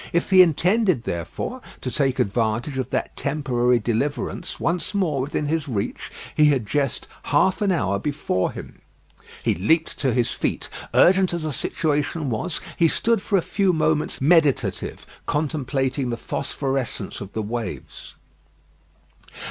If 0.13 0.31
he 0.31 0.41
intended, 0.41 1.03
therefore, 1.03 1.61
to 1.81 1.91
take 1.91 2.17
advantage 2.17 2.79
of 2.79 2.89
that 2.89 3.15
temporary 3.15 3.77
deliverance 3.77 4.59
once 4.59 4.95
more 4.95 5.21
within 5.21 5.45
his 5.45 5.67
reach, 5.67 6.09
he 6.35 6.45
had 6.45 6.65
just 6.65 7.07
half 7.25 7.61
an 7.61 7.71
hour 7.71 7.99
before 7.99 8.51
him. 8.51 8.81
He 9.43 9.53
leaped 9.53 9.99
to 9.99 10.11
his 10.11 10.31
feet. 10.31 10.69
Urgent 10.95 11.35
as 11.35 11.43
the 11.43 11.53
situation 11.53 12.31
was, 12.31 12.59
he 12.77 12.87
stood 12.87 13.21
for 13.21 13.37
a 13.37 13.43
few 13.43 13.73
moments 13.73 14.19
meditative, 14.19 15.05
contemplating 15.27 16.09
the 16.09 16.17
phosphorescence 16.17 17.21
of 17.21 17.33
the 17.33 17.43
waves. 17.43 18.15